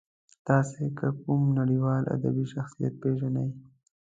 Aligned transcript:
تاسې 0.47 0.85
که 0.97 1.07
کوم 1.21 1.41
نړیوال 1.59 2.03
ادبي 2.15 2.45
شخصیت 2.53 2.93
پېژنئ. 3.01 3.49